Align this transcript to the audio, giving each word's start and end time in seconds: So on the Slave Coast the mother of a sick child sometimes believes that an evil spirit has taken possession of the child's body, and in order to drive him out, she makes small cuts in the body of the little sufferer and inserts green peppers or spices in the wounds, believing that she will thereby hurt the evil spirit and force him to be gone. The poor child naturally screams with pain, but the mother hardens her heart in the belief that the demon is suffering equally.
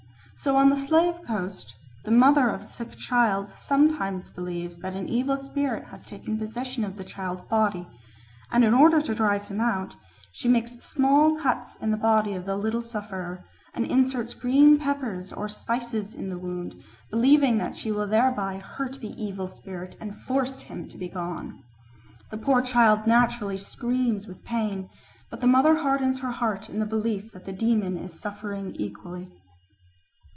So 0.43 0.55
on 0.55 0.71
the 0.71 0.75
Slave 0.77 1.21
Coast 1.21 1.75
the 2.03 2.09
mother 2.09 2.49
of 2.49 2.61
a 2.61 2.63
sick 2.63 2.95
child 2.95 3.47
sometimes 3.47 4.27
believes 4.27 4.79
that 4.79 4.95
an 4.95 5.07
evil 5.07 5.37
spirit 5.37 5.89
has 5.89 6.03
taken 6.03 6.39
possession 6.39 6.83
of 6.83 6.95
the 6.97 7.03
child's 7.03 7.43
body, 7.43 7.87
and 8.51 8.63
in 8.65 8.73
order 8.73 8.99
to 9.01 9.13
drive 9.13 9.43
him 9.49 9.61
out, 9.61 9.97
she 10.31 10.47
makes 10.47 10.79
small 10.83 11.35
cuts 11.37 11.75
in 11.75 11.91
the 11.91 11.95
body 11.97 12.33
of 12.33 12.45
the 12.47 12.57
little 12.57 12.81
sufferer 12.81 13.45
and 13.75 13.85
inserts 13.85 14.33
green 14.33 14.79
peppers 14.79 15.31
or 15.31 15.47
spices 15.47 16.15
in 16.15 16.29
the 16.29 16.39
wounds, 16.39 16.73
believing 17.11 17.59
that 17.59 17.75
she 17.75 17.91
will 17.91 18.07
thereby 18.07 18.57
hurt 18.57 18.99
the 18.99 19.13
evil 19.23 19.47
spirit 19.47 19.95
and 20.01 20.23
force 20.23 20.61
him 20.61 20.87
to 20.87 20.97
be 20.97 21.07
gone. 21.07 21.63
The 22.31 22.37
poor 22.37 22.63
child 22.63 23.05
naturally 23.05 23.59
screams 23.59 24.25
with 24.25 24.43
pain, 24.43 24.89
but 25.29 25.39
the 25.39 25.45
mother 25.45 25.75
hardens 25.75 26.21
her 26.21 26.31
heart 26.31 26.67
in 26.67 26.79
the 26.79 26.87
belief 26.87 27.31
that 27.33 27.45
the 27.45 27.53
demon 27.53 27.95
is 27.95 28.19
suffering 28.19 28.73
equally. 28.77 29.37